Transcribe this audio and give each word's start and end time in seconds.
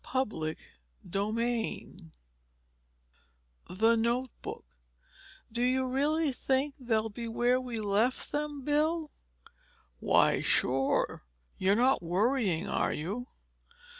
Chapter 0.13 0.55
XII 1.13 2.11
THE 3.69 3.95
NOTEBOOK 3.95 4.63
"Do 5.51 5.61
you 5.61 5.85
really 5.85 6.31
think 6.33 6.73
they'll 6.79 7.09
be 7.09 7.27
where 7.27 7.61
we 7.61 7.79
left 7.79 8.31
them, 8.31 8.63
Bill?" 8.65 9.11
"Why 9.99 10.41
sure! 10.41 11.21
You're 11.59 11.75
not 11.75 12.01
worrying, 12.01 12.67
are 12.67 12.91
you?" 12.91 13.27